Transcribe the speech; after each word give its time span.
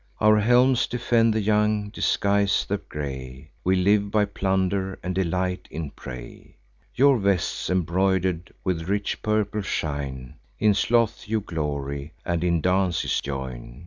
Our 0.19 0.39
helms 0.39 0.87
defend 0.87 1.31
the 1.31 1.41
young, 1.41 1.89
disguise 1.91 2.65
the 2.67 2.77
gray: 2.79 3.51
We 3.63 3.75
live 3.75 4.09
by 4.09 4.25
plunder, 4.25 4.97
and 5.03 5.13
delight 5.13 5.67
in 5.69 5.91
prey. 5.91 6.55
Your 6.95 7.19
vests 7.19 7.69
embroider'd 7.69 8.51
with 8.63 8.89
rich 8.89 9.21
purple 9.21 9.61
shine; 9.61 10.37
In 10.57 10.73
sloth 10.73 11.27
you 11.27 11.39
glory, 11.39 12.13
and 12.25 12.43
in 12.43 12.61
dances 12.61 13.21
join. 13.21 13.79